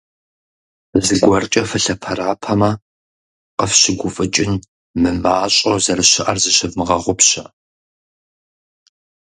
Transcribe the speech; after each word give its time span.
ЗыгуэркӀэ 1.05 1.63
фылъэпэрапэмэ, 1.69 2.71
къыфщыгуфӀыкӀын 3.57 4.53
мымащӀэу 5.01 5.77
зэрыщыӀэр 5.83 6.37
зыщывмыгъэгъупщэ! 6.43 7.43